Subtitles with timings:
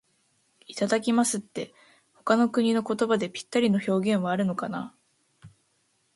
[0.65, 1.75] 「いただきます」って、
[2.15, 4.95] 他の国の言葉でぴったりの表現はあるのかな。